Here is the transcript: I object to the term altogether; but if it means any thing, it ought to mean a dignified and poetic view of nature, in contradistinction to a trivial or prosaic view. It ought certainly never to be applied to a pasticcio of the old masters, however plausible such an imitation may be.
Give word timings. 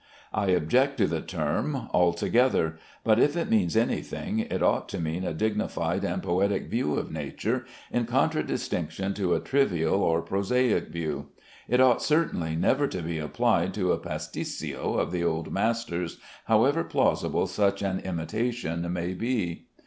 I 0.33 0.47
object 0.47 0.97
to 0.97 1.05
the 1.05 1.21
term 1.21 1.87
altogether; 1.93 2.79
but 3.03 3.19
if 3.19 3.37
it 3.37 3.51
means 3.51 3.77
any 3.77 4.01
thing, 4.01 4.39
it 4.39 4.63
ought 4.63 4.89
to 4.89 4.99
mean 4.99 5.23
a 5.23 5.31
dignified 5.31 6.03
and 6.03 6.23
poetic 6.23 6.71
view 6.71 6.95
of 6.95 7.11
nature, 7.11 7.65
in 7.91 8.05
contradistinction 8.07 9.13
to 9.13 9.35
a 9.35 9.39
trivial 9.39 10.01
or 10.01 10.23
prosaic 10.23 10.87
view. 10.87 11.27
It 11.67 11.79
ought 11.79 12.01
certainly 12.01 12.55
never 12.55 12.87
to 12.87 13.03
be 13.03 13.19
applied 13.19 13.75
to 13.75 13.91
a 13.91 13.99
pasticcio 13.99 14.97
of 14.97 15.11
the 15.11 15.23
old 15.23 15.53
masters, 15.53 16.17
however 16.45 16.83
plausible 16.83 17.45
such 17.45 17.83
an 17.83 17.99
imitation 17.99 18.91
may 18.91 19.13
be. 19.13 19.67